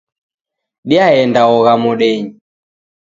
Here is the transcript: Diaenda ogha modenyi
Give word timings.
Diaenda 0.89 1.39
ogha 1.55 1.73
modenyi 1.83 2.29